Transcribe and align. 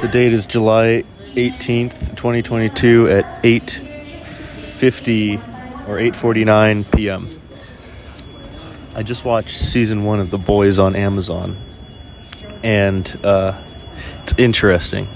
The 0.00 0.08
date 0.08 0.32
is 0.34 0.44
July 0.44 1.04
18th, 1.36 2.16
2022 2.16 3.08
at 3.08 3.42
8:50 3.42 5.38
or 5.88 5.96
8:49 5.96 6.94
p.m. 6.94 7.40
I 8.94 9.02
just 9.02 9.24
watched 9.24 9.58
season 9.58 10.04
1 10.04 10.20
of 10.20 10.30
The 10.30 10.36
Boys 10.36 10.78
on 10.78 10.94
Amazon. 10.94 11.56
And 12.62 13.08
uh, 13.24 13.58
it's 14.22 14.34
interesting. 14.36 15.08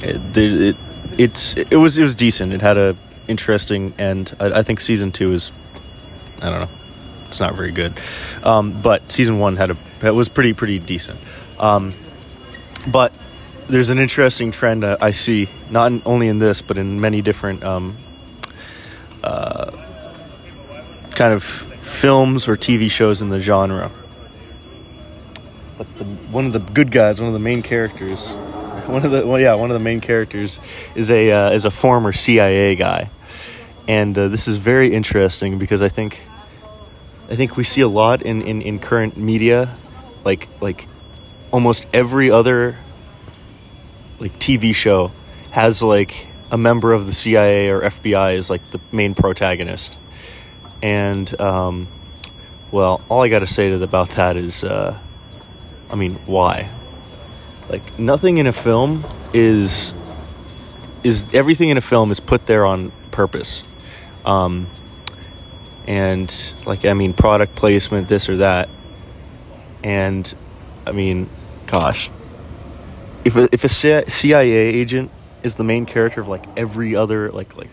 It, 0.00 0.36
it, 0.36 0.76
it's 1.18 1.54
it 1.56 1.76
was 1.76 1.98
it 1.98 2.02
was 2.02 2.14
decent. 2.14 2.54
It 2.54 2.62
had 2.62 2.78
a 2.78 2.96
interesting 3.28 3.92
end. 3.98 4.34
I, 4.40 4.60
I 4.60 4.62
think 4.62 4.80
season 4.80 5.12
2 5.12 5.34
is 5.34 5.52
I 6.40 6.48
don't 6.48 6.60
know. 6.60 6.70
It's 7.26 7.38
not 7.38 7.54
very 7.54 7.72
good. 7.72 8.00
Um, 8.42 8.80
but 8.80 9.12
season 9.12 9.38
1 9.38 9.56
had 9.56 9.72
a 9.72 9.76
it 10.02 10.14
was 10.14 10.30
pretty 10.30 10.54
pretty 10.54 10.78
decent. 10.78 11.20
Um, 11.58 11.92
but 12.86 13.12
there's 13.68 13.88
an 13.88 13.98
interesting 13.98 14.50
trend 14.50 14.84
uh, 14.84 14.96
I 15.00 15.12
see, 15.12 15.48
not 15.70 15.92
in, 15.92 16.02
only 16.04 16.28
in 16.28 16.38
this, 16.38 16.62
but 16.62 16.78
in 16.78 17.00
many 17.00 17.22
different 17.22 17.64
um, 17.64 17.96
uh, 19.22 19.70
kind 21.14 21.32
of 21.32 21.42
films 21.42 22.48
or 22.48 22.56
TV 22.56 22.90
shows 22.90 23.22
in 23.22 23.28
the 23.28 23.40
genre. 23.40 23.90
But 25.78 25.86
the, 25.98 26.04
one 26.04 26.46
of 26.46 26.52
the 26.52 26.58
good 26.58 26.90
guys, 26.90 27.20
one 27.20 27.28
of 27.28 27.34
the 27.34 27.40
main 27.40 27.62
characters, 27.62 28.32
one 28.86 29.04
of 29.04 29.10
the 29.10 29.26
well, 29.26 29.40
yeah, 29.40 29.54
one 29.54 29.70
of 29.70 29.78
the 29.78 29.84
main 29.84 30.00
characters 30.00 30.60
is 30.94 31.10
a 31.10 31.30
uh, 31.30 31.50
is 31.52 31.64
a 31.64 31.70
former 31.70 32.12
CIA 32.12 32.74
guy, 32.76 33.10
and 33.88 34.16
uh, 34.18 34.28
this 34.28 34.48
is 34.48 34.56
very 34.56 34.94
interesting 34.94 35.58
because 35.58 35.82
I 35.82 35.88
think 35.88 36.26
I 37.30 37.36
think 37.36 37.56
we 37.56 37.64
see 37.64 37.80
a 37.80 37.88
lot 37.88 38.20
in, 38.20 38.42
in, 38.42 38.60
in 38.60 38.78
current 38.78 39.16
media, 39.16 39.74
like 40.24 40.48
like 40.60 40.86
almost 41.50 41.86
every 41.92 42.30
other 42.30 42.76
like 44.22 44.38
TV 44.38 44.74
show 44.74 45.10
has 45.50 45.82
like 45.82 46.28
a 46.50 46.56
member 46.56 46.92
of 46.92 47.06
the 47.06 47.12
CIA 47.12 47.70
or 47.70 47.80
FBI 47.80 48.34
is 48.36 48.48
like 48.48 48.70
the 48.70 48.80
main 48.92 49.14
protagonist. 49.14 49.98
And 50.80 51.40
um, 51.40 51.88
well, 52.70 53.02
all 53.08 53.22
I 53.22 53.28
got 53.28 53.40
to 53.40 53.46
say 53.46 53.68
to 53.70 53.82
about 53.82 54.10
that 54.10 54.36
is, 54.36 54.62
uh, 54.62 54.98
I 55.90 55.94
mean, 55.96 56.14
why? 56.24 56.70
Like 57.68 57.98
nothing 57.98 58.38
in 58.38 58.46
a 58.46 58.52
film 58.52 59.04
is 59.34 59.92
is 61.02 61.24
everything 61.34 61.70
in 61.70 61.76
a 61.76 61.80
film 61.80 62.12
is 62.12 62.20
put 62.20 62.46
there 62.46 62.64
on 62.64 62.92
purpose. 63.10 63.64
Um, 64.24 64.68
and 65.86 66.54
like 66.64 66.84
I 66.84 66.94
mean, 66.94 67.12
product 67.12 67.56
placement, 67.56 68.08
this 68.08 68.28
or 68.28 68.36
that. 68.36 68.68
And 69.82 70.32
I 70.86 70.92
mean, 70.92 71.28
gosh, 71.66 72.08
if 73.24 73.36
a, 73.36 73.48
if 73.52 73.64
a 73.64 73.68
CIA 73.68 74.50
agent 74.52 75.10
is 75.42 75.56
the 75.56 75.64
main 75.64 75.86
character 75.86 76.20
of 76.20 76.28
like 76.28 76.44
every 76.56 76.94
other 76.96 77.30
like 77.30 77.56
like 77.56 77.70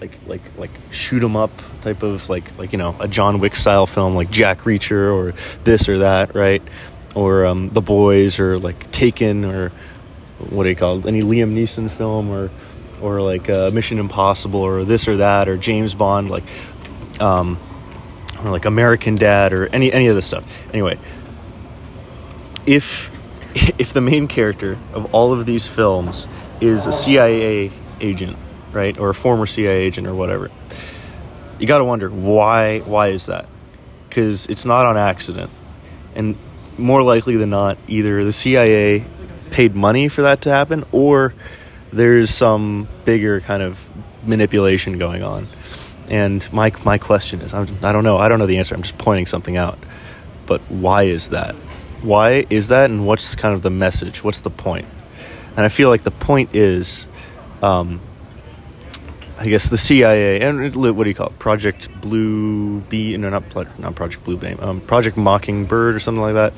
like 0.00 0.18
like 0.26 0.42
like 0.56 0.70
shoot 0.90 1.22
'em 1.22 1.36
up 1.36 1.50
type 1.82 2.02
of 2.02 2.28
like 2.28 2.56
like 2.58 2.72
you 2.72 2.78
know 2.78 2.94
a 3.00 3.08
John 3.08 3.40
Wick 3.40 3.56
style 3.56 3.86
film 3.86 4.14
like 4.14 4.30
Jack 4.30 4.60
Reacher 4.60 5.12
or 5.12 5.32
this 5.64 5.88
or 5.88 5.98
that 5.98 6.34
right? 6.34 6.62
Or 7.14 7.46
um, 7.46 7.70
The 7.70 7.80
Boys 7.80 8.38
or 8.38 8.58
like 8.58 8.90
Taken 8.92 9.44
or 9.44 9.70
what 10.50 10.64
do 10.64 10.68
you 10.68 10.76
call 10.76 11.00
it? 11.00 11.06
Any 11.06 11.22
Liam 11.22 11.54
Neeson 11.54 11.90
film 11.90 12.30
or 12.30 12.50
or 13.00 13.20
like 13.20 13.48
uh, 13.48 13.70
Mission 13.72 13.98
Impossible 13.98 14.60
or 14.60 14.84
this 14.84 15.08
or 15.08 15.16
that 15.16 15.48
or 15.48 15.56
James 15.56 15.94
Bond 15.94 16.30
like 16.30 16.44
um, 17.20 17.58
or 18.44 18.50
like 18.50 18.64
American 18.64 19.16
Dad 19.16 19.52
or 19.52 19.66
any 19.66 19.92
any 19.92 20.06
of 20.06 20.14
this 20.14 20.26
stuff. 20.26 20.44
Anyway 20.72 20.98
if 22.68 23.10
if 23.78 23.92
the 23.92 24.00
main 24.00 24.28
character 24.28 24.78
of 24.92 25.12
all 25.14 25.32
of 25.32 25.46
these 25.46 25.66
films 25.66 26.26
is 26.60 26.86
a 26.86 26.92
CIA 26.92 27.70
agent, 28.00 28.36
right, 28.72 28.96
or 28.98 29.10
a 29.10 29.14
former 29.14 29.46
CIA 29.46 29.82
agent 29.82 30.06
or 30.06 30.14
whatever, 30.14 30.50
you 31.58 31.66
got 31.66 31.78
to 31.78 31.84
wonder 31.84 32.08
why. 32.08 32.80
Why 32.80 33.08
is 33.08 33.26
that? 33.26 33.46
Because 34.08 34.46
it's 34.46 34.64
not 34.64 34.86
on 34.86 34.96
accident, 34.96 35.50
and 36.14 36.36
more 36.76 37.02
likely 37.02 37.36
than 37.36 37.50
not, 37.50 37.78
either 37.88 38.24
the 38.24 38.32
CIA 38.32 39.04
paid 39.50 39.74
money 39.74 40.08
for 40.08 40.22
that 40.22 40.42
to 40.42 40.50
happen, 40.50 40.84
or 40.92 41.34
there's 41.92 42.30
some 42.30 42.88
bigger 43.04 43.40
kind 43.40 43.62
of 43.62 43.90
manipulation 44.24 44.98
going 44.98 45.22
on. 45.22 45.48
And 46.08 46.50
my 46.52 46.72
my 46.84 46.98
question 46.98 47.40
is, 47.40 47.52
I'm, 47.52 47.66
I 47.82 47.92
don't 47.92 48.04
know. 48.04 48.18
I 48.18 48.28
don't 48.28 48.38
know 48.38 48.46
the 48.46 48.58
answer. 48.58 48.74
I'm 48.74 48.82
just 48.82 48.98
pointing 48.98 49.26
something 49.26 49.56
out. 49.56 49.78
But 50.46 50.60
why 50.70 51.02
is 51.04 51.30
that? 51.30 51.54
Why 52.02 52.46
is 52.50 52.68
that 52.68 52.90
and 52.90 53.06
what's 53.06 53.34
kind 53.34 53.54
of 53.54 53.62
the 53.62 53.70
message? 53.70 54.22
What's 54.22 54.40
the 54.40 54.50
point? 54.50 54.86
and 55.58 55.66
i 55.66 55.68
feel 55.68 55.88
like 55.88 56.04
the 56.04 56.12
point 56.12 56.54
is 56.54 57.08
um, 57.62 58.00
i 59.38 59.46
guess 59.48 59.68
the 59.68 59.76
cia 59.76 60.40
and 60.40 60.74
what 60.76 61.04
do 61.04 61.10
you 61.10 61.14
call 61.14 61.26
it? 61.26 61.38
Project 61.40 62.00
blue 62.00 62.80
bee 62.82 63.16
no 63.16 63.28
not, 63.28 63.78
not 63.78 63.94
project 63.96 64.24
blue 64.24 64.36
bee 64.36 64.52
um, 64.52 64.80
project 64.80 65.16
mockingbird 65.16 65.96
or 65.96 66.00
something 66.00 66.22
like 66.22 66.34
that. 66.34 66.54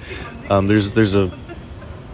Um, 0.50 0.66
there's 0.66 0.92
there's 0.92 1.14
a 1.14 1.32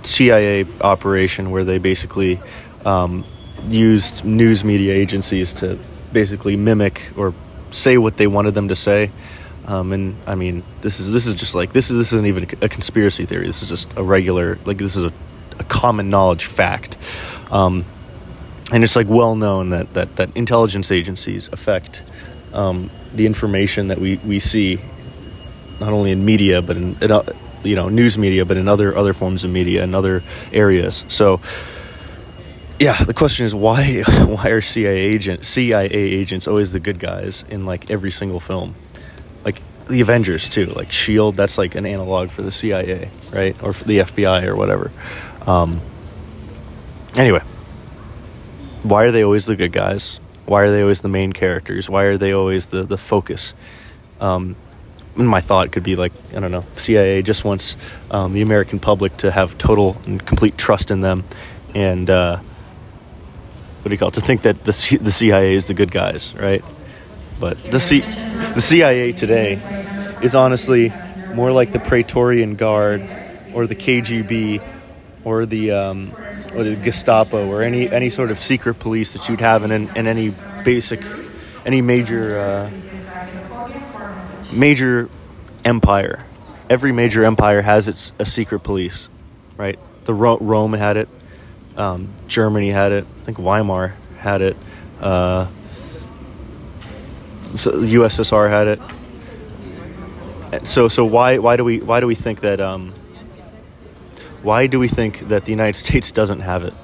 cia 0.05 0.65
operation 0.81 1.51
where 1.51 1.65
they 1.65 1.79
basically 1.79 2.41
um, 2.85 3.25
used 3.69 4.25
news 4.25 4.63
media 4.63 4.95
agencies 4.95 5.53
to 5.55 5.77
basically 6.13 6.55
mimic 6.55 7.11
or 7.17 7.35
say 7.73 7.99
what 7.99 8.17
they 8.17 8.29
wanted 8.29 8.55
them 8.55 8.69
to 8.69 8.77
say 8.77 9.11
um, 9.67 9.93
and 9.93 10.17
I 10.27 10.37
mean, 10.37 10.63
this 10.81 11.01
is 11.01 11.13
this 11.13 11.27
is 11.27 11.35
just 11.35 11.55
like 11.55 11.73
this 11.73 11.91
is 11.91 11.99
this 11.99 12.13
isn't 12.13 12.27
even 12.27 12.45
a 12.63 12.69
conspiracy 12.69 13.25
theory. 13.25 13.47
This 13.47 13.63
is 13.63 13.69
just 13.69 13.89
a 13.97 14.03
regular 14.03 14.59
like 14.65 14.79
this 14.79 14.95
is 14.95 15.03
a, 15.03 15.13
a 15.59 15.65
common 15.65 16.09
knowledge 16.09 16.47
fact, 16.47 16.97
um, 17.51 17.85
and 18.73 18.85
it's 18.85 18.95
like 18.95 19.09
well 19.09 19.35
known 19.35 19.71
that 19.71 19.93
that 19.95 20.17
that 20.17 20.37
intelligence 20.37 20.93
agencies 20.93 21.49
affect 21.49 22.05
um, 22.53 22.91
the 23.13 23.27
information 23.27 23.89
that 23.89 24.01
we 24.01 24.17
we 24.19 24.39
see, 24.39 24.81
not 25.81 25.93
only 25.93 26.13
in 26.13 26.25
media 26.25 26.63
but 26.63 26.77
in, 26.77 26.97
in 27.03 27.11
uh, 27.11 27.25
you 27.65 27.75
know 27.75 27.89
news 27.89 28.17
media, 28.17 28.45
but 28.45 28.57
in 28.57 28.69
other 28.69 28.97
other 28.97 29.13
forms 29.13 29.43
of 29.43 29.51
media 29.51 29.83
and 29.83 29.97
other 29.97 30.23
areas. 30.53 31.05
So 31.09 31.41
yeah, 32.79 33.03
the 33.03 33.15
question 33.15 33.47
is 33.47 33.55
why 33.55 34.03
why 34.07 34.49
are 34.51 34.61
CIA 34.61 34.97
agent 34.97 35.45
CIA 35.45 35.91
agents 35.91 36.47
always 36.47 36.71
the 36.71 36.81
good 36.81 37.01
guys 37.01 37.45
in 37.51 37.67
like 37.67 37.91
every 37.91 38.13
single 38.13 38.39
film? 38.39 38.77
The 39.89 40.01
Avengers 40.01 40.49
too, 40.49 40.67
like 40.67 40.91
Shield. 40.91 41.37
That's 41.37 41.59
like 41.59 41.75
an 41.75 41.87
analog 41.87 42.31
for 42.31 42.43
the 42.43 42.51
CIA, 42.51 43.11
right, 43.33 43.61
or 43.63 43.73
for 43.73 43.85
the 43.85 43.99
FBI 43.99 44.45
or 44.45 44.57
whatever. 44.57 44.91
Um, 45.47 45.81
anyway, 47.17 47.43
why 48.83 49.05
are 49.05 49.11
they 49.13 49.23
always 49.23 49.47
the 49.47 49.57
good 49.57 49.73
guys? 49.73 50.21
Why 50.45 50.63
are 50.63 50.71
they 50.71 50.83
always 50.83 51.03
the 51.03 51.09
main 51.09 51.33
characters? 51.33 51.89
Why 51.91 52.05
are 52.05 52.17
they 52.17 52.33
always 52.33 52.67
the 52.67 52.83
the 52.83 52.99
focus? 52.99 53.55
Um, 54.21 54.57
my 55.15 55.41
thought 55.41 55.73
could 55.73 55.83
be 55.83 55.97
like 55.97 56.13
I 56.35 56.41
don't 56.41 56.51
know, 56.51 56.65
CIA 56.77 57.23
just 57.23 57.45
wants 57.45 57.77
um, 58.11 58.33
the 58.33 58.43
American 58.43 58.79
public 58.79 59.17
to 59.19 59.31
have 59.31 59.57
total 59.59 59.97
and 60.07 60.25
complete 60.25 60.59
trust 60.59 60.91
in 60.91 61.01
them, 61.01 61.25
and 61.75 62.11
uh, 62.11 62.39
what 62.39 63.89
do 63.89 63.91
you 63.93 63.99
call 63.99 64.09
it? 64.09 64.15
To 64.15 64.21
think 64.21 64.43
that 64.43 64.65
the 64.65 64.73
C- 64.73 64.97
the 64.97 65.13
CIA 65.13 65.55
is 65.55 65.69
the 65.69 65.75
good 65.75 65.91
guys, 65.91 66.35
right? 66.35 66.65
But 67.39 67.71
the 67.71 67.81
C- 67.81 68.01
the 68.01 68.61
CIA 68.61 69.13
today 69.13 69.55
is 70.23 70.35
honestly 70.35 70.93
more 71.35 71.53
like 71.53 71.73
the 71.73 71.79
Praetorian 71.79 72.57
Guard 72.57 73.03
or 73.53 73.67
the 73.67 73.75
KGB 73.75 74.63
or 75.25 75.45
the 75.45 75.71
um, 75.73 76.13
or 76.55 76.63
the 76.65 76.77
Gestapo 76.77 77.49
or 77.49 77.63
any 77.63 77.91
any 77.91 78.09
sort 78.11 78.31
of 78.31 78.39
secret 78.39 78.75
police 78.79 79.13
that 79.13 79.29
you'd 79.29 79.41
have 79.41 79.65
in, 79.65 79.73
in 79.73 80.07
any 80.07 80.33
basic 80.65 81.03
any 81.67 81.83
major 81.83 82.39
uh, 82.39 82.71
major 84.53 85.09
empire. 85.65 86.25
Every 86.69 86.93
major 86.93 87.25
empire 87.25 87.63
has 87.63 87.87
its 87.89 88.13
a 88.19 88.27
secret 88.27 88.61
police, 88.61 89.09
right? 89.57 89.79
The 90.05 90.15
Ro- 90.15 90.39
Rome 90.41 90.73
had 90.73 90.97
it, 90.97 91.09
um, 91.77 92.09
Germany 92.29 92.71
had 92.71 92.93
it. 92.93 93.05
I 93.23 93.25
think 93.25 93.39
Weimar 93.39 93.95
had 94.19 94.41
it. 94.43 94.57
Uh, 95.01 95.47
USSR 97.65 98.51
had 98.51 98.69
it. 98.69 98.81
So 100.67 100.89
so 100.89 101.05
why 101.05 101.39
why 101.39 101.57
do 101.57 101.65
we 101.65 101.81
why 101.81 102.01
do 102.01 102.07
we 102.07 102.15
think 102.15 102.41
that 102.41 102.61
um, 102.61 102.93
why 104.43 104.67
do 104.67 104.79
we 104.79 104.89
think 104.89 105.29
that 105.29 105.45
the 105.45 105.51
United 105.51 105.75
States 105.85 106.13
doesn't 106.13 106.41
have 106.41 106.63
it? 106.63 106.75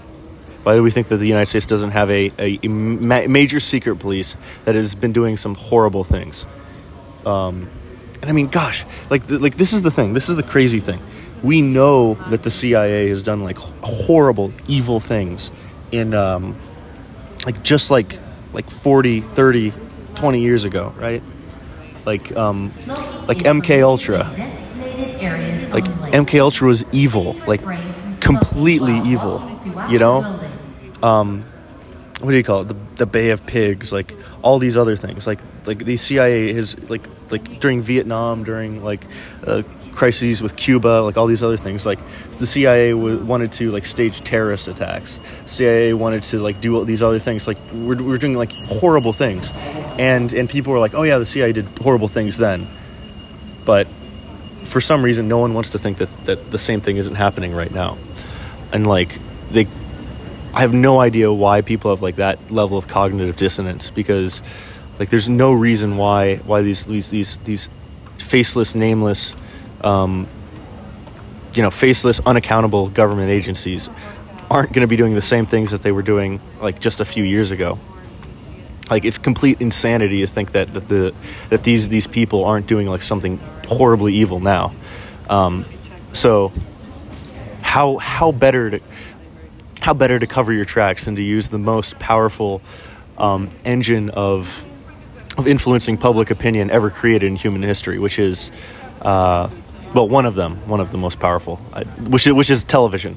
Why 0.63 0.75
do 0.75 0.83
we 0.83 0.91
think 0.91 1.09
that 1.09 1.17
the 1.17 1.27
United 1.27 1.47
States 1.47 1.67
doesn't 1.67 1.91
have 1.91 2.09
a, 2.11 2.31
a 2.39 2.69
ma- 2.69 3.27
major 3.27 3.59
secret 3.59 3.97
police 3.97 4.37
that 4.65 4.77
has 4.77 4.95
been 4.95 5.13
doing 5.13 5.37
some 5.37 5.57
horrible 5.57 6.05
things? 6.05 6.47
Um, 7.27 7.69
and 8.21 8.31
I 8.31 8.33
mean, 8.33 8.47
gosh, 8.47 8.85
like 9.11 9.29
like 9.29 9.57
this 9.57 9.73
is 9.73 9.83
the 9.83 9.91
thing. 9.91 10.15
This 10.15 10.29
is 10.29 10.37
the 10.37 10.43
crazy 10.43 10.79
thing. 10.81 11.01
We 11.43 11.61
know 11.63 12.15
that 12.31 12.45
the 12.45 12.51
CIA 12.51 13.09
has 13.09 13.25
done 13.25 13.43
like 13.43 13.59
horrible, 13.59 14.53
evil 14.69 15.01
things 15.01 15.51
in 15.91 16.15
um, 16.15 16.57
like 17.45 17.63
just 17.65 17.91
like 17.91 18.19
like 18.53 18.71
40, 18.71 19.21
30, 19.21 19.73
20 20.15 20.41
years 20.41 20.65
ago, 20.65 20.95
right? 20.99 21.23
Like 22.05 22.35
um, 22.37 22.73
like 23.27 23.39
MK 23.39 23.83
Ultra. 23.83 24.25
Like 25.73 25.85
MK 26.13 26.41
Ultra 26.41 26.69
was 26.69 26.85
evil, 26.93 27.35
like 27.47 27.63
completely 28.21 28.99
evil, 29.01 29.41
you 29.89 29.99
know? 29.99 30.41
um, 31.03 31.45
what 32.21 32.31
do 32.31 32.37
you 32.37 32.45
call 32.45 32.61
it? 32.63 32.69
The, 32.69 32.77
the 32.97 33.07
Bay 33.07 33.31
of 33.31 33.45
Pigs, 33.47 33.93
like 33.93 34.15
all 34.43 34.59
these 34.59 34.77
other 34.77 34.97
things, 34.97 35.27
like 35.27 35.41
like 35.65 35.85
the 35.85 35.97
CIA 35.97 36.49
is 36.51 36.79
like 36.91 37.07
like 37.31 37.61
during 37.61 37.81
Vietnam, 37.81 38.45
during 38.45 38.85
like 38.85 39.07
uh, 39.47 39.63
crises 39.93 40.43
with 40.43 40.57
Cuba, 40.57 41.03
like 41.03 41.17
all 41.17 41.27
these 41.27 41.43
other 41.43 41.57
things. 41.57 41.85
Like 41.87 41.99
the 42.39 42.47
CIA 42.47 42.91
w- 42.91 43.19
wanted 43.25 43.51
to 43.53 43.71
like 43.73 43.87
stage 43.87 44.21
terrorist 44.23 44.69
attacks. 44.69 45.21
CIA 45.47 45.95
wanted 45.95 46.23
to 46.25 46.39
like 46.39 46.61
do 46.61 46.77
all 46.77 46.85
these 46.85 47.03
other 47.03 47.19
things. 47.19 47.47
Like 47.49 47.59
we're, 47.73 48.01
we're 48.03 48.19
doing 48.19 48.37
like 48.37 48.53
horrible 48.53 49.13
things, 49.13 49.51
and 49.99 50.33
and 50.33 50.49
people 50.49 50.73
were 50.73 50.79
like, 50.79 50.95
oh 50.95 51.03
yeah, 51.03 51.19
the 51.19 51.27
CIA 51.27 51.53
did 51.53 51.67
horrible 51.81 52.09
things 52.09 52.39
then, 52.39 52.69
but 53.65 53.89
for 54.65 54.81
some 54.81 55.05
reason, 55.05 55.29
no 55.29 55.39
one 55.39 55.55
wants 55.55 55.71
to 55.71 55.79
think 55.79 55.99
that 55.99 56.27
that 56.27 56.51
the 56.51 56.59
same 56.59 56.81
thing 56.81 56.97
isn't 56.97 57.17
happening 57.17 57.55
right 57.55 57.73
now, 57.73 57.99
and 58.73 58.87
like 58.87 59.19
they. 59.51 59.67
I 60.55 60.61
have 60.61 60.75
no 60.75 61.01
idea 61.01 61.33
why 61.33 61.63
people 61.63 61.91
have 61.93 62.03
like 62.03 62.17
that 62.17 62.51
level 62.51 62.77
of 62.77 62.87
cognitive 62.87 63.37
dissonance 63.37 63.91
because 63.91 64.43
like 64.99 65.09
there's 65.09 65.29
no 65.29 65.53
reason 65.55 65.97
why 65.97 66.37
why 66.37 66.61
these 66.61 66.85
these 66.85 67.11
these 67.11 67.39
these 67.39 67.71
faceless 68.19 68.75
nameless 68.75 69.35
um, 69.83 70.27
you 71.55 71.63
know, 71.63 71.71
faceless, 71.71 72.21
unaccountable 72.21 72.89
government 72.89 73.31
agencies 73.31 73.91
aren't 74.51 74.73
going 74.73 74.83
to 74.83 74.87
be 74.87 74.97
doing 74.97 75.15
the 75.15 75.23
same 75.23 75.47
things 75.47 75.71
that 75.71 75.83
they 75.83 75.93
were 75.93 76.03
doing 76.03 76.41
like 76.61 76.81
just 76.81 77.01
a 77.01 77.05
few 77.05 77.25
years 77.25 77.51
ago. 77.51 77.79
Like 78.93 79.07
it's 79.07 79.17
complete 79.17 79.63
insanity 79.63 80.21
to 80.21 80.27
think 80.27 80.53
that, 80.53 80.75
that 80.75 80.87
the 80.87 81.15
that 81.49 81.63
these 81.63 81.89
these 81.89 82.07
people 82.07 82.45
aren't 82.45 82.67
doing 82.67 82.87
like 82.89 83.03
something 83.03 83.39
horribly 83.67 84.13
evil 84.13 84.39
now. 84.39 84.75
Um, 85.31 85.65
so 86.13 86.53
how 87.63 87.97
how 87.97 88.33
better 88.33 88.69
to 88.69 88.81
how 89.81 89.95
better 89.95 90.19
to 90.19 90.27
cover 90.27 90.53
your 90.53 90.67
tracks 90.67 91.07
and 91.07 91.17
to 91.17 91.23
use 91.23 91.49
the 91.49 91.57
most 91.57 91.99
powerful 91.99 92.61
um, 93.17 93.49
engine 93.65 94.11
of 94.11 94.67
of 95.39 95.49
influencing 95.49 95.97
public 95.97 96.31
opinion 96.31 96.71
ever 96.71 96.91
created 96.91 97.29
in 97.29 97.37
human 97.37 97.63
history, 97.63 97.99
which 97.99 98.19
is 98.19 98.51
uh, 99.01 99.49
well, 99.95 100.07
one 100.07 100.27
of 100.27 100.35
them, 100.35 100.69
one 100.69 100.81
of 100.81 100.93
the 100.93 100.99
most 100.99 101.19
powerful, 101.19 101.57
which 101.57 102.27
is, 102.27 102.35
which 102.35 102.51
is 102.51 102.63
television, 102.63 103.17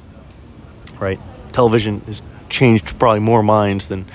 right? 1.00 1.20
Television 1.52 2.00
has 2.06 2.22
changed 2.48 2.98
probably 2.98 3.20
more 3.20 3.44
minds 3.44 3.90
than 3.90 4.06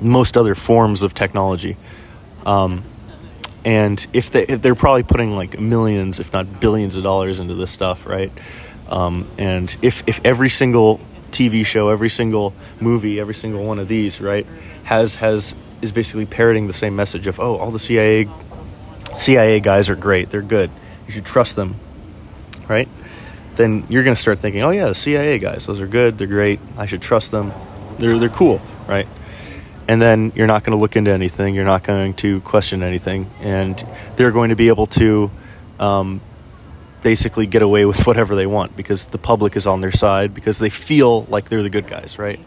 most 0.00 0.36
other 0.36 0.54
forms 0.54 1.02
of 1.02 1.14
technology. 1.14 1.76
Um, 2.46 2.84
and 3.64 4.04
if 4.12 4.30
they 4.30 4.44
if 4.44 4.62
they're 4.62 4.74
probably 4.74 5.02
putting 5.02 5.34
like 5.34 5.58
millions, 5.60 6.20
if 6.20 6.32
not 6.32 6.60
billions, 6.60 6.96
of 6.96 7.02
dollars 7.02 7.40
into 7.40 7.54
this 7.54 7.70
stuff, 7.70 8.06
right? 8.06 8.32
Um, 8.88 9.28
and 9.36 9.76
if 9.82 10.02
if 10.06 10.20
every 10.24 10.48
single 10.48 11.00
TV 11.30 11.66
show, 11.66 11.88
every 11.88 12.08
single 12.08 12.54
movie, 12.80 13.20
every 13.20 13.34
single 13.34 13.64
one 13.64 13.78
of 13.78 13.88
these, 13.88 14.20
right, 14.20 14.46
has 14.84 15.16
has 15.16 15.54
is 15.82 15.92
basically 15.92 16.26
parroting 16.26 16.66
the 16.66 16.72
same 16.72 16.96
message 16.96 17.26
of 17.26 17.40
oh, 17.40 17.56
all 17.56 17.70
the 17.70 17.78
CIA 17.78 18.28
CIA 19.18 19.60
guys 19.60 19.90
are 19.90 19.96
great, 19.96 20.30
they're 20.30 20.40
good 20.40 20.70
you 21.08 21.14
should 21.14 21.24
trust 21.24 21.56
them, 21.56 21.74
right? 22.68 22.88
Then 23.54 23.86
you're 23.88 24.04
going 24.04 24.14
to 24.14 24.20
start 24.20 24.38
thinking, 24.38 24.62
oh 24.62 24.70
yeah, 24.70 24.86
the 24.86 24.94
CIA 24.94 25.38
guys, 25.38 25.66
those 25.66 25.80
are 25.80 25.86
good, 25.86 26.18
they're 26.18 26.28
great, 26.28 26.60
I 26.76 26.86
should 26.86 27.02
trust 27.02 27.32
them, 27.32 27.52
they're 27.98 28.18
they're 28.18 28.28
cool, 28.28 28.60
right? 28.86 29.08
And 29.88 30.00
then 30.00 30.32
you're 30.34 30.46
not 30.46 30.64
going 30.64 30.76
to 30.76 30.80
look 30.80 30.96
into 30.96 31.10
anything, 31.10 31.54
you're 31.54 31.64
not 31.64 31.82
going 31.82 32.14
to 32.14 32.40
question 32.42 32.82
anything, 32.82 33.30
and 33.40 33.84
they're 34.16 34.32
going 34.32 34.50
to 34.50 34.56
be 34.56 34.68
able 34.68 34.86
to 34.86 35.30
um, 35.80 36.20
basically 37.02 37.46
get 37.46 37.62
away 37.62 37.86
with 37.86 38.06
whatever 38.06 38.36
they 38.36 38.46
want 38.46 38.76
because 38.76 39.08
the 39.08 39.18
public 39.18 39.56
is 39.56 39.66
on 39.66 39.80
their 39.80 39.90
side 39.90 40.34
because 40.34 40.58
they 40.58 40.68
feel 40.68 41.22
like 41.24 41.48
they're 41.48 41.62
the 41.62 41.70
good 41.70 41.86
guys, 41.86 42.18
right? 42.18 42.38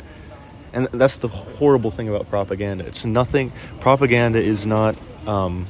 And 0.72 0.88
that's 0.94 1.18
the 1.18 1.28
horrible 1.28 1.92
thing 1.92 2.08
about 2.08 2.30
propaganda. 2.30 2.86
It's 2.86 3.04
nothing. 3.04 3.52
Propaganda 3.80 4.40
is 4.40 4.66
not. 4.66 4.96
Um, 5.28 5.66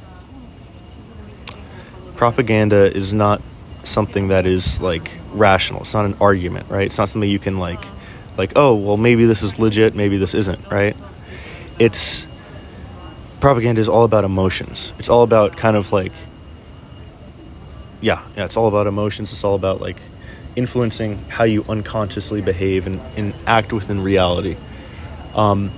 propaganda 2.16 2.94
is 2.94 3.12
not 3.12 3.42
something 3.84 4.28
that 4.28 4.46
is 4.46 4.80
like 4.80 5.10
rational. 5.32 5.80
It's 5.80 5.94
not 5.94 6.04
an 6.04 6.16
argument, 6.20 6.70
right? 6.70 6.86
It's 6.86 6.98
not 6.98 7.08
something 7.08 7.28
you 7.28 7.40
can 7.40 7.56
like 7.56 7.84
like, 8.36 8.52
oh, 8.56 8.74
well 8.74 8.96
maybe 8.96 9.24
this 9.24 9.42
is 9.42 9.58
legit, 9.58 9.94
maybe 9.94 10.18
this 10.18 10.34
isn't, 10.34 10.70
right? 10.70 10.96
It's 11.78 12.26
propaganda 13.40 13.80
is 13.80 13.88
all 13.88 14.04
about 14.04 14.24
emotions. 14.24 14.92
It's 14.98 15.08
all 15.08 15.22
about 15.22 15.56
kind 15.56 15.76
of 15.76 15.92
like 15.92 16.12
yeah, 18.02 18.26
yeah, 18.36 18.44
it's 18.44 18.56
all 18.56 18.68
about 18.68 18.86
emotions. 18.86 19.32
It's 19.32 19.44
all 19.44 19.54
about 19.54 19.80
like 19.80 19.96
influencing 20.56 21.18
how 21.28 21.44
you 21.44 21.64
unconsciously 21.68 22.42
behave 22.42 22.86
and, 22.86 23.00
and 23.16 23.32
act 23.46 23.72
within 23.72 24.02
reality. 24.02 24.56
Um, 25.34 25.70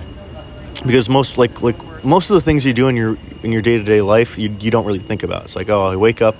because 0.85 1.07
most 1.07 1.37
like 1.37 1.61
like 1.61 2.03
most 2.03 2.29
of 2.29 2.35
the 2.35 2.41
things 2.41 2.65
you 2.65 2.73
do 2.73 2.87
in 2.89 2.95
your 2.95 3.17
in 3.43 3.51
your 3.51 3.61
day 3.61 3.77
to 3.77 3.83
day 3.83 4.01
life, 4.01 4.37
you 4.37 4.55
you 4.59 4.71
don't 4.71 4.85
really 4.85 4.99
think 4.99 5.23
about. 5.23 5.45
It's 5.45 5.55
like, 5.55 5.69
oh, 5.69 5.83
I 5.83 5.95
wake 5.95 6.21
up, 6.21 6.35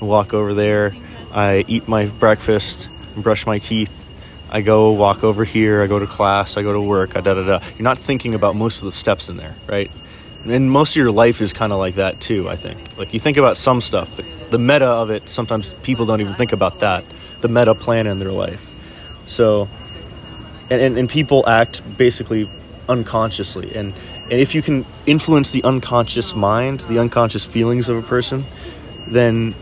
I 0.00 0.04
walk 0.04 0.34
over 0.34 0.54
there, 0.54 0.96
I 1.30 1.64
eat 1.68 1.86
my 1.86 2.06
breakfast, 2.06 2.88
brush 3.16 3.46
my 3.46 3.58
teeth. 3.58 4.05
I 4.48 4.60
go 4.60 4.92
walk 4.92 5.24
over 5.24 5.44
here. 5.44 5.82
I 5.82 5.86
go 5.86 5.98
to 5.98 6.06
class. 6.06 6.56
I 6.56 6.62
go 6.62 6.72
to 6.72 6.80
work. 6.80 7.16
I 7.16 7.20
Da 7.20 7.34
da 7.34 7.42
da. 7.42 7.64
You're 7.76 7.84
not 7.84 7.98
thinking 7.98 8.34
about 8.34 8.56
most 8.56 8.78
of 8.78 8.84
the 8.84 8.92
steps 8.92 9.28
in 9.28 9.36
there, 9.36 9.54
right? 9.66 9.90
And 10.44 10.70
most 10.70 10.92
of 10.92 10.96
your 10.96 11.10
life 11.10 11.40
is 11.40 11.52
kind 11.52 11.72
of 11.72 11.78
like 11.78 11.96
that 11.96 12.20
too. 12.20 12.48
I 12.48 12.56
think. 12.56 12.78
Like 12.96 13.12
you 13.12 13.20
think 13.20 13.36
about 13.36 13.56
some 13.56 13.80
stuff, 13.80 14.10
but 14.14 14.24
the 14.50 14.58
meta 14.58 14.86
of 14.86 15.10
it, 15.10 15.28
sometimes 15.28 15.74
people 15.82 16.06
don't 16.06 16.20
even 16.20 16.34
think 16.34 16.52
about 16.52 16.80
that. 16.80 17.04
The 17.40 17.48
meta 17.48 17.74
plan 17.74 18.06
in 18.06 18.18
their 18.18 18.32
life. 18.32 18.70
So, 19.26 19.68
and, 20.70 20.80
and, 20.80 20.98
and 20.98 21.08
people 21.08 21.46
act 21.48 21.82
basically 21.96 22.48
unconsciously 22.88 23.74
and 23.74 23.92
and 24.22 24.34
if 24.34 24.54
you 24.54 24.62
can 24.62 24.86
influence 25.06 25.50
the 25.50 25.60
unconscious 25.64 26.36
mind 26.36 26.80
the 26.80 27.00
unconscious 27.00 27.44
feelings 27.44 27.88
of 27.88 27.96
a 27.96 28.02
person 28.02 28.44
then 29.08 29.56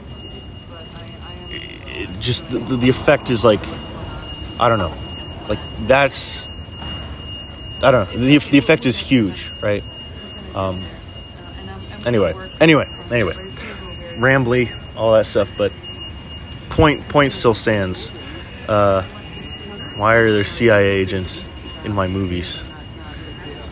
just 2.21 2.49
the, 2.51 2.59
the 2.59 2.89
effect 2.89 3.31
is 3.31 3.43
like 3.45 3.65
i 4.61 4.69
don't 4.69 4.79
know. 4.79 4.95
Like 5.49 5.59
that's 5.87 6.45
i 7.83 7.91
don't 7.91 8.13
know. 8.13 8.19
The, 8.19 8.39
the 8.39 8.59
effect 8.59 8.87
is 8.87 8.97
huge 8.97 9.53
right? 9.61 9.85
Um 10.55 10.85
anyway 12.07 12.35
anyway 12.61 12.89
anyway. 13.11 13.35
Rambly 14.17 14.77
all 14.97 15.13
that 15.15 15.27
stuff 15.27 15.51
but 15.57 15.73
point 16.71 17.09
point 17.09 17.33
still 17.33 17.55
stands. 17.55 18.13
Uh 18.69 19.03
why 19.97 20.15
are 20.15 20.33
there 20.33 20.45
cia 20.45 20.75
agents 20.77 21.45
in 21.85 21.93
my 21.93 22.07
movies 22.09 22.63